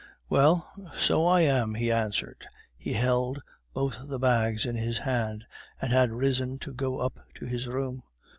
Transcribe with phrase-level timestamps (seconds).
[0.29, 0.67] "Well...
[0.97, 2.47] so I am," he answered.
[2.75, 3.39] He held
[3.71, 5.45] both the bags in his hand,
[5.79, 8.01] and had risen to go up to his room.